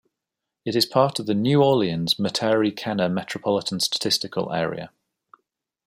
[0.65, 4.89] It is part of the New Orleans-Metairie-Kenner Metropolitan Statistical Area.